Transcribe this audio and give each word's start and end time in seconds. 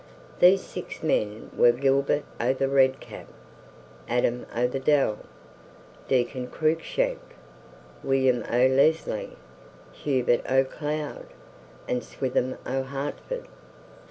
These 0.39 0.61
six 0.61 1.03
men 1.03 1.51
were 1.55 1.71
Gilbert 1.71 2.23
o' 2.39 2.53
the 2.55 2.67
Red 2.67 2.99
Cap, 2.99 3.27
Adam 4.09 4.47
o' 4.51 4.65
the 4.65 4.79
Dell, 4.79 5.19
Diccon 6.07 6.47
Cruikshank, 6.47 7.19
William 8.03 8.43
o' 8.51 8.65
Leslie, 8.65 9.37
Hubert 9.91 10.41
o' 10.49 10.63
Cloud, 10.63 11.27
and 11.87 12.03
Swithin 12.03 12.57
o' 12.65 12.81
Hertford. 12.81 13.45